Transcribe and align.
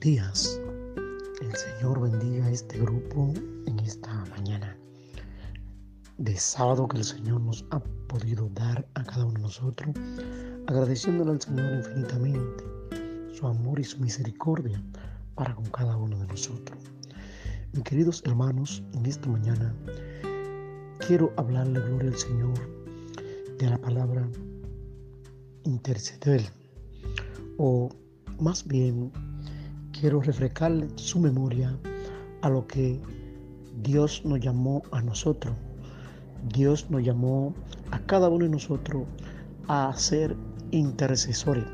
días. 0.00 0.60
El 1.40 1.54
Señor 1.56 2.00
bendiga 2.00 2.50
este 2.50 2.78
grupo 2.78 3.32
en 3.66 3.78
esta 3.80 4.24
mañana 4.26 4.76
de 6.18 6.36
sábado 6.36 6.86
que 6.88 6.98
el 6.98 7.04
Señor 7.04 7.40
nos 7.40 7.64
ha 7.70 7.80
podido 8.08 8.48
dar 8.50 8.86
a 8.94 9.04
cada 9.04 9.24
uno 9.24 9.34
de 9.34 9.42
nosotros, 9.42 9.94
agradeciéndole 10.66 11.30
al 11.32 11.40
Señor 11.40 11.72
infinitamente 11.74 12.64
su 13.34 13.46
amor 13.46 13.80
y 13.80 13.84
su 13.84 13.98
misericordia 13.98 14.82
para 15.34 15.54
con 15.54 15.66
cada 15.66 15.96
uno 15.96 16.18
de 16.18 16.26
nosotros. 16.26 16.78
Mis 17.72 17.84
queridos 17.84 18.22
hermanos, 18.26 18.82
en 18.94 19.06
esta 19.06 19.28
mañana 19.28 19.74
quiero 21.06 21.32
hablarle, 21.36 21.80
gloria 21.80 22.10
al 22.10 22.18
Señor, 22.18 22.58
de 23.58 23.66
la 23.70 23.78
palabra 23.78 24.28
interceder 25.64 26.42
o 27.56 27.88
más 28.38 28.66
bien 28.66 29.10
quiero 30.00 30.20
refrescarle 30.20 30.88
su 30.94 31.18
memoria 31.18 31.76
a 32.42 32.48
lo 32.48 32.66
que 32.66 33.00
Dios 33.82 34.22
nos 34.24 34.40
llamó 34.40 34.82
a 34.92 35.02
nosotros. 35.02 35.54
Dios 36.52 36.88
nos 36.88 37.02
llamó 37.02 37.52
a 37.90 37.98
cada 38.00 38.28
uno 38.28 38.44
de 38.44 38.50
nosotros 38.50 39.04
a 39.66 39.92
ser 39.96 40.36
intercesores. 40.70 41.64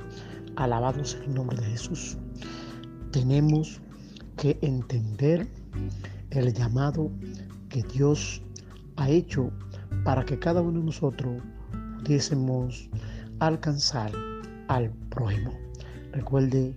Alabado 0.56 1.04
sea 1.04 1.22
el 1.24 1.34
nombre 1.34 1.60
de 1.60 1.66
Jesús. 1.66 2.16
Tenemos 3.10 3.80
que 4.36 4.58
entender 4.62 5.46
el 6.30 6.54
llamado 6.54 7.10
que 7.68 7.82
Dios 7.82 8.42
ha 8.96 9.10
hecho 9.10 9.50
para 10.04 10.24
que 10.24 10.38
cada 10.38 10.62
uno 10.62 10.80
de 10.80 10.86
nosotros 10.86 11.42
pudiésemos 11.98 12.88
alcanzar 13.40 14.12
al 14.68 14.90
prójimo. 15.10 15.52
Recuerde 16.12 16.74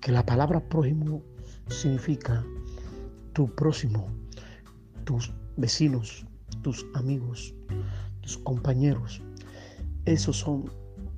que 0.00 0.12
la 0.12 0.24
palabra 0.24 0.60
prójimo 0.68 1.22
significa 1.68 2.44
tu 3.32 3.54
próximo, 3.54 4.08
tus 5.04 5.32
vecinos, 5.56 6.24
tus 6.62 6.86
amigos, 6.94 7.54
tus 8.22 8.38
compañeros. 8.38 9.22
Esos 10.06 10.38
son 10.38 10.70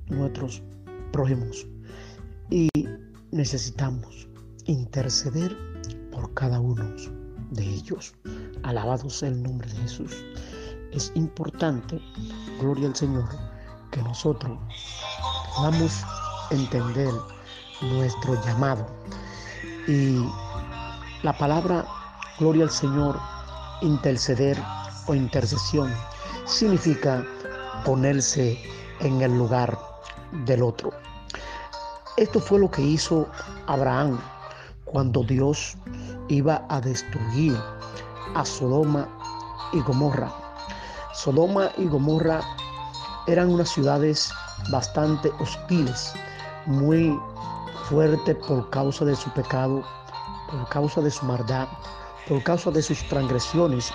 nuestros 0.07 0.61
prójimos. 1.11 1.65
Y 2.49 2.69
necesitamos 3.31 4.27
interceder 4.65 5.55
por 6.11 6.33
cada 6.33 6.59
uno 6.59 6.93
de 7.51 7.63
ellos. 7.63 8.13
Alabado 8.63 9.09
sea 9.09 9.29
el 9.29 9.41
nombre 9.41 9.69
de 9.69 9.77
Jesús. 9.77 10.23
Es 10.91 11.11
importante, 11.15 11.99
gloria 12.59 12.87
al 12.87 12.95
Señor, 12.95 13.29
que 13.91 14.01
nosotros 14.03 14.59
podamos 15.55 16.03
entender 16.51 17.11
nuestro 17.81 18.41
llamado. 18.45 18.85
Y 19.87 20.25
la 21.23 21.37
palabra 21.37 21.85
gloria 22.39 22.63
al 22.63 22.71
Señor, 22.71 23.19
interceder 23.81 24.57
o 25.07 25.13
intercesión, 25.13 25.93
significa 26.45 27.25
ponerse 27.85 28.57
en 28.99 29.21
el 29.21 29.37
lugar 29.37 29.77
del 30.45 30.63
otro. 30.63 30.91
Esto 32.17 32.39
fue 32.39 32.59
lo 32.59 32.69
que 32.69 32.81
hizo 32.81 33.27
Abraham 33.67 34.19
cuando 34.85 35.23
Dios 35.23 35.75
iba 36.29 36.65
a 36.69 36.79
destruir 36.79 37.57
a 38.35 38.45
Sodoma 38.45 39.07
y 39.73 39.81
Gomorra. 39.81 40.31
Sodoma 41.13 41.69
y 41.77 41.85
Gomorra 41.85 42.41
eran 43.27 43.49
unas 43.49 43.69
ciudades 43.69 44.31
bastante 44.69 45.31
hostiles, 45.39 46.13
muy 46.65 47.19
fuerte 47.93 48.33
por 48.33 48.67
causa 48.71 49.05
de 49.05 49.15
su 49.15 49.29
pecado, 49.33 49.83
por 50.49 50.67
causa 50.69 50.99
de 50.99 51.11
su 51.11 51.23
maldad, 51.27 51.67
por 52.27 52.41
causa 52.41 52.71
de 52.71 52.81
sus 52.81 53.07
transgresiones, 53.07 53.93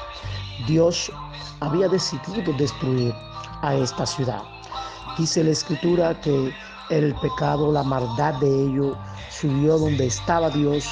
Dios 0.69 1.11
había 1.59 1.89
decidido 1.89 2.53
destruir 2.53 3.13
a 3.63 3.75
esta 3.75 4.07
ciudad. 4.07 4.41
Dice 5.19 5.43
la 5.43 5.51
escritura 5.51 6.21
que 6.21 6.55
el 6.91 7.13
pecado, 7.17 7.73
la 7.73 7.83
maldad 7.83 8.35
de 8.35 8.67
ellos 8.67 8.97
subió 9.31 9.77
donde 9.77 10.07
estaba 10.07 10.49
Dios 10.51 10.89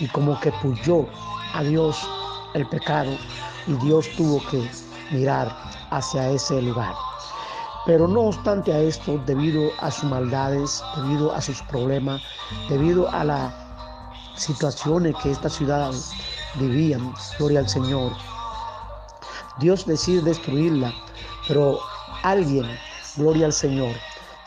y 0.00 0.08
como 0.08 0.38
que 0.40 0.50
puyó 0.60 1.06
a 1.54 1.62
Dios 1.62 1.96
el 2.54 2.66
pecado 2.66 3.12
y 3.68 3.74
Dios 3.86 4.08
tuvo 4.16 4.42
que 4.50 4.68
mirar 5.12 5.56
hacia 5.90 6.30
ese 6.30 6.60
lugar. 6.60 6.94
Pero 7.88 8.06
no 8.06 8.24
obstante 8.24 8.70
a 8.70 8.80
esto, 8.80 9.16
debido 9.24 9.70
a 9.80 9.90
sus 9.90 10.10
maldades, 10.10 10.84
debido 10.94 11.32
a 11.32 11.40
sus 11.40 11.62
problemas, 11.62 12.20
debido 12.68 13.08
a 13.08 13.24
las 13.24 13.54
situaciones 14.36 15.16
que 15.22 15.30
esta 15.30 15.48
ciudad 15.48 15.90
vivían, 16.56 17.14
gloria 17.38 17.60
al 17.60 17.68
Señor, 17.70 18.12
Dios 19.58 19.86
decide 19.86 20.20
destruirla, 20.20 20.92
pero 21.48 21.80
alguien, 22.24 22.66
gloria 23.16 23.46
al 23.46 23.54
Señor, 23.54 23.94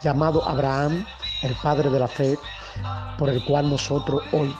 llamado 0.03 0.47
Abraham, 0.47 1.03
el 1.41 1.55
padre 1.63 1.89
de 1.89 1.99
la 1.99 2.07
fe, 2.07 2.37
por 3.17 3.27
el 3.27 3.43
cual 3.45 3.71
nosotros 3.71 4.21
hoy 4.33 4.55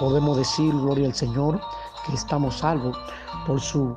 podemos 0.00 0.38
decir, 0.38 0.72
gloria 0.72 1.06
al 1.06 1.14
Señor, 1.14 1.60
que 2.06 2.14
estamos 2.14 2.60
salvos 2.60 2.96
por 3.46 3.60
su 3.60 3.94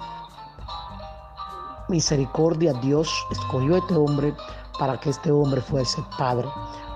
misericordia 1.88 2.74
Dios 2.74 3.10
escogió 3.32 3.76
a 3.76 3.78
este 3.80 3.96
hombre 3.96 4.34
para 4.80 5.00
que 5.00 5.10
este 5.10 5.32
hombre 5.32 5.62
fuese 5.62 6.04
padre. 6.18 6.48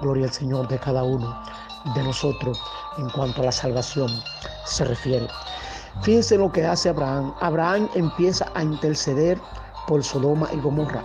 Gloria 0.01 0.25
al 0.25 0.33
Señor 0.33 0.67
de 0.67 0.79
cada 0.79 1.03
uno 1.03 1.41
de 1.95 2.03
nosotros 2.03 2.61
en 2.97 3.09
cuanto 3.11 3.41
a 3.41 3.45
la 3.45 3.51
salvación 3.51 4.09
se 4.65 4.85
refiere. 4.85 5.27
Fíjense 6.01 6.37
lo 6.37 6.51
que 6.51 6.65
hace 6.65 6.89
Abraham. 6.89 7.33
Abraham 7.41 7.89
empieza 7.95 8.45
a 8.55 8.63
interceder 8.63 9.39
por 9.87 10.03
Sodoma 10.03 10.49
y 10.53 10.59
Gomorra. 10.59 11.03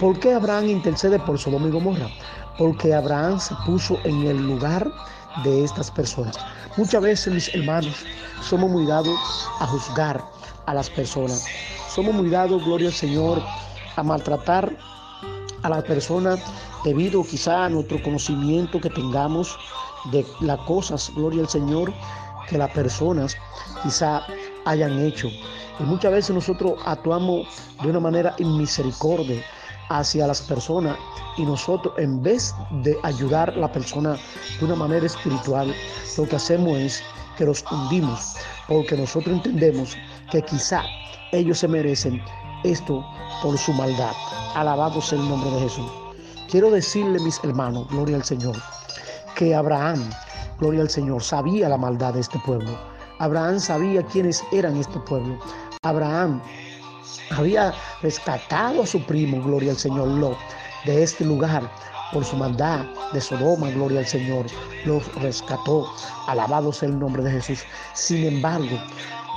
¿Por 0.00 0.18
qué 0.18 0.34
Abraham 0.34 0.68
intercede 0.68 1.18
por 1.20 1.38
Sodoma 1.38 1.68
y 1.68 1.70
Gomorra? 1.70 2.08
Porque 2.58 2.94
Abraham 2.94 3.38
se 3.38 3.54
puso 3.66 3.98
en 4.04 4.26
el 4.26 4.46
lugar 4.46 4.90
de 5.44 5.64
estas 5.64 5.90
personas. 5.90 6.36
Muchas 6.76 7.02
veces, 7.02 7.32
mis 7.32 7.54
hermanos, 7.54 8.04
somos 8.42 8.70
muy 8.70 8.86
dados 8.86 9.18
a 9.60 9.66
juzgar 9.66 10.22
a 10.66 10.74
las 10.74 10.90
personas. 10.90 11.46
Somos 11.88 12.14
muy 12.14 12.30
dados, 12.30 12.64
gloria 12.64 12.88
al 12.88 12.94
Señor, 12.94 13.42
a 13.96 14.02
maltratar 14.02 14.76
a 15.62 15.68
las 15.68 15.84
personas 15.84 16.40
debido 16.84 17.22
quizá 17.24 17.64
a 17.64 17.68
nuestro 17.68 18.02
conocimiento 18.02 18.80
que 18.80 18.90
tengamos 18.90 19.56
de 20.12 20.24
las 20.40 20.58
cosas, 20.60 21.10
gloria 21.14 21.42
al 21.42 21.48
Señor, 21.48 21.92
que 22.48 22.58
las 22.58 22.70
personas 22.72 23.36
quizá 23.82 24.22
hayan 24.66 25.00
hecho. 25.00 25.28
Y 25.80 25.82
muchas 25.84 26.12
veces 26.12 26.34
nosotros 26.34 26.74
actuamos 26.84 27.48
de 27.82 27.90
una 27.90 28.00
manera 28.00 28.34
inmisericordia 28.38 29.42
hacia 29.88 30.26
las 30.26 30.42
personas 30.42 30.96
y 31.36 31.44
nosotros 31.44 31.94
en 31.98 32.22
vez 32.22 32.54
de 32.82 32.96
ayudar 33.02 33.50
a 33.50 33.56
la 33.56 33.72
persona 33.72 34.16
de 34.58 34.64
una 34.64 34.76
manera 34.76 35.06
espiritual, 35.06 35.74
lo 36.16 36.28
que 36.28 36.36
hacemos 36.36 36.76
es 36.78 37.02
que 37.36 37.44
los 37.44 37.64
hundimos, 37.70 38.36
porque 38.68 38.96
nosotros 38.96 39.36
entendemos 39.36 39.96
que 40.30 40.42
quizá 40.42 40.82
ellos 41.32 41.58
se 41.58 41.68
merecen 41.68 42.22
esto 42.64 43.04
por 43.42 43.58
su 43.58 43.72
maldad. 43.72 44.12
Alabado 44.54 45.00
sea 45.00 45.18
el 45.18 45.28
nombre 45.28 45.50
de 45.50 45.60
Jesús. 45.60 45.90
Quiero 46.50 46.70
decirle, 46.70 47.18
mis 47.20 47.42
hermanos, 47.42 47.88
gloria 47.88 48.16
al 48.16 48.24
Señor, 48.24 48.56
que 49.34 49.54
Abraham, 49.54 50.10
gloria 50.58 50.82
al 50.82 50.90
Señor, 50.90 51.22
sabía 51.22 51.68
la 51.68 51.76
maldad 51.76 52.14
de 52.14 52.20
este 52.20 52.38
pueblo. 52.40 52.78
Abraham 53.18 53.58
sabía 53.58 54.02
quiénes 54.04 54.42
eran 54.52 54.76
este 54.76 54.98
pueblo. 55.00 55.38
Abraham 55.82 56.40
había 57.36 57.74
rescatado 58.02 58.82
a 58.82 58.86
su 58.86 59.04
primo, 59.04 59.42
gloria 59.42 59.72
al 59.72 59.78
Señor, 59.78 60.08
Lot, 60.08 60.38
de 60.84 61.02
este 61.02 61.24
lugar 61.24 61.70
por 62.14 62.24
su 62.24 62.36
maldad 62.36 62.86
de 63.12 63.20
Sodoma, 63.20 63.70
gloria 63.70 63.98
al 63.98 64.06
Señor, 64.06 64.46
los 64.84 65.12
rescató. 65.16 65.92
Alabado 66.28 66.72
sea 66.72 66.88
el 66.88 66.98
nombre 66.98 67.24
de 67.24 67.32
Jesús. 67.32 67.66
Sin 67.92 68.24
embargo, 68.24 68.78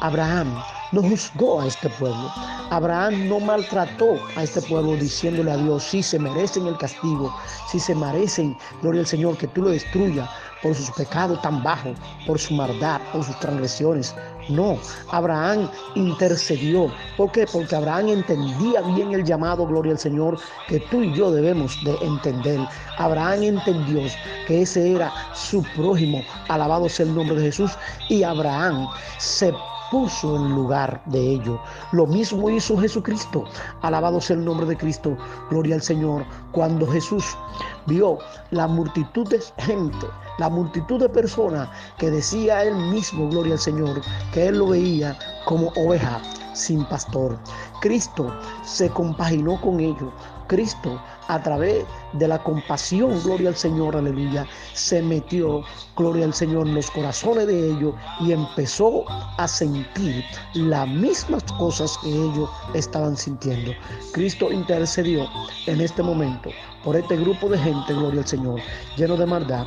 Abraham 0.01 0.61
no 0.91 1.01
juzgó 1.01 1.61
a 1.61 1.67
este 1.67 1.89
pueblo. 1.89 2.31
Abraham 2.69 3.27
no 3.27 3.39
maltrató 3.39 4.19
a 4.35 4.43
este 4.43 4.61
pueblo 4.61 4.95
diciéndole 4.95 5.51
a 5.51 5.57
Dios, 5.57 5.83
si 5.83 6.03
se 6.03 6.19
merecen 6.19 6.67
el 6.67 6.77
castigo, 6.77 7.33
si 7.71 7.79
se 7.79 7.95
merecen, 7.95 8.57
gloria 8.81 9.01
al 9.01 9.07
Señor, 9.07 9.37
que 9.37 9.47
tú 9.47 9.61
lo 9.61 9.69
destruyas 9.69 10.29
por 10.61 10.73
sus 10.73 10.89
pecados 10.91 11.41
tan 11.41 11.61
bajos, 11.63 11.97
por 12.25 12.39
su 12.39 12.53
maldad, 12.53 12.99
por 13.11 13.23
sus 13.23 13.39
transgresiones. 13.39 14.15
No, 14.49 14.77
Abraham 15.11 15.69
intercedió. 15.95 16.91
¿Por 17.15 17.31
qué? 17.31 17.45
Porque 17.51 17.75
Abraham 17.75 18.09
entendía 18.09 18.81
bien 18.81 19.13
el 19.13 19.23
llamado, 19.23 19.67
gloria 19.67 19.93
al 19.93 19.99
Señor, 19.99 20.39
que 20.67 20.79
tú 20.79 21.01
y 21.03 21.13
yo 21.13 21.31
debemos 21.31 21.77
de 21.83 21.95
entender. 22.05 22.59
Abraham 22.97 23.43
entendió 23.43 24.01
que 24.47 24.61
ese 24.61 24.93
era 24.93 25.13
su 25.33 25.63
prójimo, 25.75 26.23
alabado 26.47 26.87
sea 26.89 27.05
el 27.05 27.15
nombre 27.15 27.35
de 27.35 27.43
Jesús, 27.43 27.71
y 28.09 28.23
Abraham 28.23 28.87
se 29.17 29.53
puso 29.91 30.35
en 30.35 30.55
lugar 30.55 31.01
de 31.05 31.19
ello. 31.19 31.59
Lo 31.91 32.05
mismo 32.05 32.49
hizo 32.49 32.77
Jesucristo. 32.77 33.45
Alabado 33.81 34.21
sea 34.21 34.35
el 34.35 34.45
nombre 34.45 34.65
de 34.65 34.77
Cristo. 34.77 35.17
Gloria 35.49 35.75
al 35.75 35.81
Señor. 35.81 36.25
Cuando 36.51 36.87
Jesús 36.87 37.37
vio 37.85 38.17
la 38.51 38.67
multitud 38.67 39.27
de 39.27 39.41
gente, 39.57 40.07
la 40.37 40.49
multitud 40.49 40.99
de 40.99 41.09
personas 41.09 41.69
que 41.97 42.11
decía 42.11 42.63
él 42.63 42.75
mismo, 42.75 43.29
gloria 43.29 43.53
al 43.53 43.59
Señor, 43.59 44.01
que 44.33 44.47
él 44.47 44.59
lo 44.59 44.67
veía 44.67 45.17
como 45.45 45.69
oveja 45.75 46.21
sin 46.53 46.83
pastor. 46.85 47.37
Cristo 47.81 48.33
se 48.63 48.89
compaginó 48.89 49.59
con 49.61 49.79
ellos. 49.79 50.11
Cristo 50.47 51.01
a 51.27 51.41
través 51.41 51.85
de 52.13 52.27
la 52.27 52.41
compasión, 52.41 53.21
gloria 53.23 53.49
al 53.49 53.55
Señor, 53.55 53.95
aleluya, 53.95 54.45
se 54.73 55.01
metió, 55.01 55.61
gloria 55.95 56.25
al 56.25 56.33
Señor, 56.33 56.67
en 56.67 56.75
los 56.75 56.89
corazones 56.91 57.47
de 57.47 57.71
ellos 57.71 57.93
y 58.21 58.31
empezó 58.31 59.03
a 59.09 59.47
sentir 59.47 60.23
las 60.53 60.87
mismas 60.87 61.43
cosas 61.59 61.97
que 62.01 62.09
ellos 62.09 62.49
estaban 62.73 63.15
sintiendo. 63.17 63.71
Cristo 64.13 64.51
intercedió 64.51 65.27
en 65.65 65.81
este 65.81 66.01
momento 66.01 66.49
por 66.83 66.95
este 66.95 67.17
grupo 67.17 67.49
de 67.49 67.57
gente, 67.57 67.93
gloria 67.93 68.21
al 68.21 68.27
Señor, 68.27 68.61
lleno 68.95 69.17
de 69.17 69.25
maldad, 69.25 69.65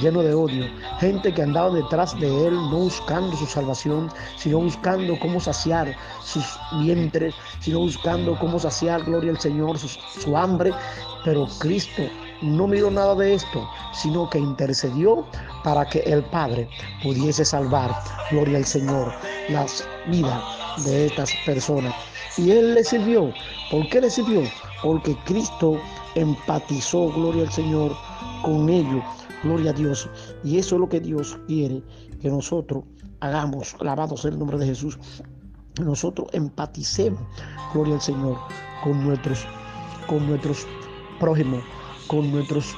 lleno 0.00 0.22
de 0.22 0.32
odio, 0.32 0.66
gente 1.00 1.34
que 1.34 1.42
andaba 1.42 1.68
detrás 1.68 2.18
de 2.18 2.46
Él, 2.46 2.54
no 2.54 2.78
buscando 2.78 3.36
su 3.36 3.46
salvación, 3.46 4.10
sino 4.38 4.58
buscando 4.58 5.18
cómo 5.20 5.38
saciar 5.38 5.94
sus 6.24 6.44
vientres, 6.80 7.34
sino 7.60 7.80
buscando 7.80 8.38
cómo 8.38 8.58
saciar, 8.58 9.04
gloria 9.04 9.32
al 9.32 9.40
Señor, 9.40 9.78
su, 9.78 9.88
su 10.22 10.36
hambre, 10.36 10.72
pero 11.24 11.46
Cristo 11.58 12.02
no 12.42 12.66
miró 12.66 12.90
nada 12.90 13.14
de 13.14 13.34
esto, 13.34 13.68
sino 13.92 14.28
que 14.28 14.38
intercedió 14.38 15.24
para 15.62 15.84
que 15.86 16.00
el 16.00 16.22
Padre 16.24 16.68
pudiese 17.02 17.44
salvar, 17.44 17.94
gloria 18.30 18.58
al 18.58 18.64
Señor, 18.64 19.12
las 19.48 19.86
vidas 20.08 20.42
de 20.84 21.06
estas 21.06 21.30
personas. 21.46 21.94
Y 22.36 22.50
Él 22.50 22.74
le 22.74 22.84
sirvió. 22.84 23.32
¿Por 23.70 23.88
qué 23.88 24.00
le 24.00 24.10
sirvió? 24.10 24.42
Porque 24.82 25.16
Cristo 25.24 25.78
empatizó, 26.14 27.12
gloria 27.12 27.42
al 27.42 27.52
Señor, 27.52 27.94
con 28.42 28.68
ellos. 28.68 29.04
Gloria 29.42 29.70
a 29.70 29.74
Dios. 29.74 30.08
Y 30.44 30.58
eso 30.58 30.76
es 30.76 30.80
lo 30.80 30.88
que 30.88 31.00
Dios 31.00 31.38
quiere 31.46 31.82
que 32.20 32.30
nosotros 32.30 32.84
hagamos. 33.20 33.76
Alabado 33.80 34.16
sea 34.16 34.30
el 34.30 34.38
nombre 34.38 34.58
de 34.58 34.66
Jesús. 34.66 34.98
Nosotros 35.80 36.28
empaticemos, 36.32 37.20
gloria 37.72 37.94
al 37.94 38.00
Señor, 38.00 38.38
con 38.84 39.04
nuestros, 39.04 39.46
con 40.06 40.26
nuestros 40.26 40.66
prójimos, 41.18 41.62
con 42.08 42.30
nuestros 42.30 42.74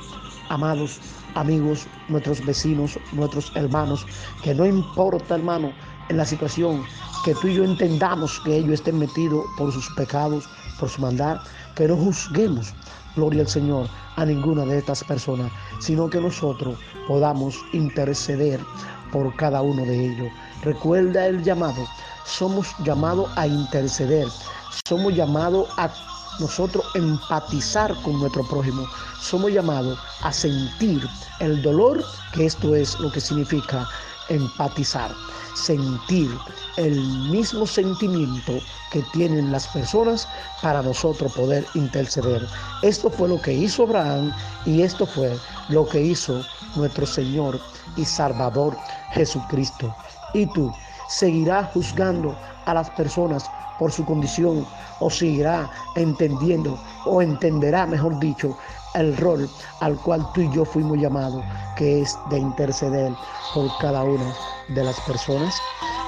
amados 0.48 1.00
amigos, 1.34 1.86
nuestros 2.08 2.44
vecinos, 2.44 2.98
nuestros 3.12 3.52
hermanos, 3.56 4.06
que 4.42 4.54
no 4.54 4.66
importa, 4.66 5.34
hermano, 5.34 5.72
en 6.08 6.16
la 6.16 6.24
situación 6.24 6.84
que 7.24 7.34
tú 7.34 7.48
y 7.48 7.54
yo 7.54 7.64
entendamos 7.64 8.40
que 8.40 8.58
ellos 8.58 8.74
estén 8.74 8.98
metidos 8.98 9.44
por 9.56 9.72
sus 9.72 9.88
pecados, 9.94 10.48
por 10.78 10.88
su 10.88 11.00
maldad, 11.00 11.38
que 11.74 11.88
no 11.88 11.96
juzguemos, 11.96 12.74
gloria 13.16 13.42
al 13.42 13.48
Señor, 13.48 13.88
a 14.16 14.24
ninguna 14.24 14.64
de 14.64 14.78
estas 14.78 15.02
personas, 15.04 15.50
sino 15.80 16.08
que 16.08 16.20
nosotros 16.20 16.78
podamos 17.08 17.56
interceder 17.72 18.60
por 19.10 19.34
cada 19.36 19.62
uno 19.62 19.84
de 19.84 20.06
ellos. 20.06 20.32
Recuerda 20.62 21.26
el 21.26 21.42
llamado, 21.42 21.86
somos 22.24 22.74
llamados 22.84 23.30
a 23.36 23.46
interceder, 23.46 24.28
somos 24.86 25.14
llamados 25.14 25.68
a 25.78 25.90
nosotros 26.40 26.84
empatizar 26.94 27.94
con 28.02 28.18
nuestro 28.20 28.46
prójimo. 28.48 28.86
Somos 29.20 29.52
llamados 29.52 29.98
a 30.22 30.32
sentir 30.32 31.06
el 31.40 31.62
dolor, 31.62 32.04
que 32.32 32.46
esto 32.46 32.74
es 32.74 32.98
lo 33.00 33.10
que 33.10 33.20
significa 33.20 33.88
empatizar, 34.28 35.12
sentir 35.54 36.30
el 36.76 36.98
mismo 37.30 37.66
sentimiento 37.66 38.58
que 38.90 39.02
tienen 39.12 39.52
las 39.52 39.66
personas 39.68 40.26
para 40.62 40.82
nosotros 40.82 41.32
poder 41.32 41.64
interceder. 41.74 42.46
Esto 42.82 43.10
fue 43.10 43.28
lo 43.28 43.40
que 43.40 43.52
hizo 43.52 43.84
Abraham 43.84 44.32
y 44.64 44.82
esto 44.82 45.06
fue 45.06 45.36
lo 45.68 45.86
que 45.88 46.00
hizo 46.00 46.42
nuestro 46.76 47.06
Señor 47.06 47.60
y 47.96 48.04
Salvador 48.04 48.76
Jesucristo. 49.12 49.94
Y 50.32 50.46
tú 50.46 50.72
seguirás 51.08 51.70
juzgando 51.72 52.36
a 52.66 52.74
las 52.74 52.90
personas 52.90 53.44
por 53.78 53.92
su 53.92 54.04
condición 54.04 54.66
o 55.00 55.10
seguirá 55.10 55.70
entendiendo 55.96 56.78
o 57.06 57.20
entenderá, 57.20 57.86
mejor 57.86 58.18
dicho, 58.18 58.56
el 58.94 59.16
rol 59.16 59.48
al 59.80 59.96
cual 59.96 60.26
tú 60.32 60.42
y 60.42 60.50
yo 60.52 60.64
fuimos 60.64 60.98
llamados, 60.98 61.44
que 61.76 62.02
es 62.02 62.16
de 62.30 62.38
interceder 62.38 63.12
por 63.52 63.68
cada 63.78 64.04
una 64.04 64.32
de 64.68 64.84
las 64.84 64.98
personas. 65.00 65.60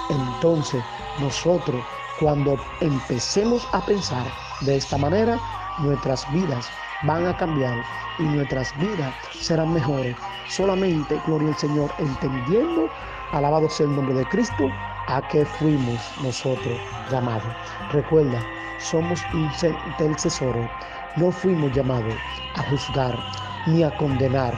Entonces, 0.09 0.83
nosotros, 1.21 1.85
cuando 2.21 2.57
empecemos 2.81 3.67
a 3.73 3.85
pensar 3.85 4.27
de 4.63 4.77
esta 4.77 4.97
manera, 4.97 5.39
nuestras 5.79 6.31
vidas 6.33 6.67
van 7.03 7.27
a 7.27 7.37
cambiar 7.37 7.83
y 8.19 8.23
nuestras 8.23 8.77
vidas 8.79 9.15
serán 9.41 9.73
mejores. 9.73 10.17
Solamente, 10.49 11.21
gloria 11.27 11.49
al 11.49 11.57
Señor, 11.57 11.91
entendiendo, 11.99 12.89
alabado 13.33 13.69
sea 13.69 13.87
el 13.87 13.97
nombre 13.97 14.15
de 14.15 14.29
Cristo, 14.29 14.71
a 15.09 15.23
qué 15.29 15.45
fuimos 15.45 16.01
nosotros 16.23 16.79
llamados. 17.11 17.53
Recuerda, 17.93 18.43
somos 18.79 19.21
intercesores, 19.33 20.69
no 21.17 21.31
fuimos 21.31 21.73
llamados 21.73 22.15
a 22.57 22.63
juzgar 22.63 23.19
ni 23.67 23.83
a 23.83 23.91
condenar 23.97 24.55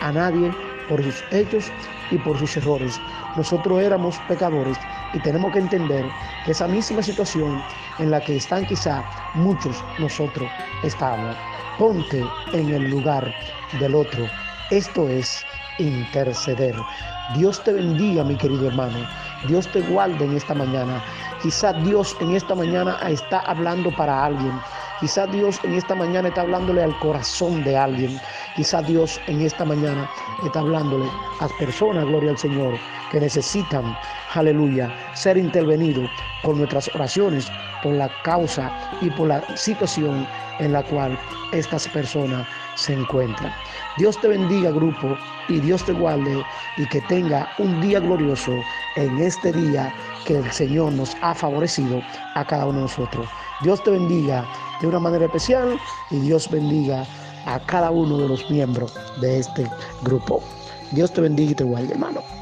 a 0.00 0.12
nadie 0.12 0.52
por 0.88 1.02
sus 1.02 1.24
hechos 1.32 1.70
y 2.10 2.18
por 2.18 2.38
sus 2.38 2.56
errores. 2.56 3.00
Nosotros 3.36 3.82
éramos 3.82 4.18
pecadores 4.28 4.78
y 5.12 5.18
tenemos 5.20 5.52
que 5.52 5.58
entender 5.60 6.04
que 6.44 6.52
esa 6.52 6.68
misma 6.68 7.02
situación 7.02 7.62
en 7.98 8.10
la 8.10 8.20
que 8.20 8.36
están 8.36 8.66
quizá 8.66 9.04
muchos 9.34 9.82
nosotros 9.98 10.48
estamos. 10.82 11.36
Ponte 11.78 12.24
en 12.52 12.70
el 12.70 12.90
lugar 12.90 13.34
del 13.80 13.94
otro. 13.94 14.26
Esto 14.70 15.08
es 15.08 15.44
interceder. 15.78 16.74
Dios 17.34 17.62
te 17.64 17.72
bendiga, 17.72 18.22
mi 18.24 18.36
querido 18.36 18.68
hermano. 18.68 18.98
Dios 19.48 19.70
te 19.72 19.80
guarde 19.82 20.24
en 20.24 20.36
esta 20.36 20.54
mañana. 20.54 21.02
Quizá 21.42 21.72
Dios 21.72 22.16
en 22.20 22.34
esta 22.34 22.54
mañana 22.54 22.98
está 23.08 23.40
hablando 23.40 23.90
para 23.94 24.24
alguien. 24.24 24.62
Quizá 25.00 25.26
Dios 25.26 25.60
en 25.64 25.74
esta 25.74 25.94
mañana 25.94 26.28
está 26.28 26.42
hablándole 26.42 26.82
al 26.82 26.98
corazón 26.98 27.64
de 27.64 27.76
alguien. 27.76 28.20
Quizá 28.56 28.80
Dios 28.80 29.20
en 29.26 29.42
esta 29.42 29.66
mañana 29.66 30.10
está 30.42 30.60
hablándole 30.60 31.06
a 31.40 31.48
personas, 31.58 32.06
gloria 32.06 32.30
al 32.30 32.38
Señor, 32.38 32.78
que 33.10 33.20
necesitan, 33.20 33.96
aleluya, 34.32 34.90
ser 35.14 35.36
intervenido 35.36 36.08
por 36.42 36.56
nuestras 36.56 36.88
oraciones, 36.94 37.52
por 37.82 37.92
la 37.92 38.10
causa 38.22 38.72
y 39.02 39.10
por 39.10 39.28
la 39.28 39.42
situación 39.56 40.26
en 40.58 40.72
la 40.72 40.82
cual 40.84 41.18
estas 41.52 41.86
personas 41.88 42.46
se 42.76 42.94
encuentran. 42.94 43.52
Dios 43.98 44.18
te 44.20 44.28
bendiga, 44.28 44.70
grupo, 44.70 45.16
y 45.48 45.60
Dios 45.60 45.84
te 45.84 45.92
guarde 45.92 46.42
y 46.78 46.86
que 46.86 47.02
tenga 47.02 47.48
un 47.58 47.80
día 47.82 48.00
glorioso 48.00 48.52
en 48.96 49.18
este 49.18 49.52
día 49.52 49.92
que 50.24 50.38
el 50.38 50.50
Señor 50.50 50.92
nos 50.92 51.14
ha 51.20 51.34
favorecido 51.34 52.00
a 52.34 52.44
cada 52.44 52.64
uno 52.66 52.78
de 52.78 52.82
nosotros. 52.82 53.28
Dios 53.62 53.82
te 53.82 53.90
bendiga 53.90 54.46
de 54.80 54.86
una 54.86 54.98
manera 54.98 55.26
especial 55.26 55.78
y 56.10 56.20
Dios 56.20 56.50
bendiga 56.50 57.04
a 57.46 57.58
cada 57.60 57.90
uno 57.90 58.18
de 58.18 58.28
los 58.28 58.48
miembros 58.50 58.92
de 59.20 59.38
este 59.38 59.70
grupo. 60.02 60.42
Dios 60.90 61.12
te 61.12 61.20
bendiga 61.20 61.52
y 61.52 61.54
te 61.54 61.64
guarde, 61.64 61.92
hermano. 61.92 62.35